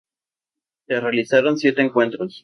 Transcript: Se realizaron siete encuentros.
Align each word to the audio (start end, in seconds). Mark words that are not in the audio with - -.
Se 0.87 0.99
realizaron 0.99 1.59
siete 1.59 1.83
encuentros. 1.83 2.39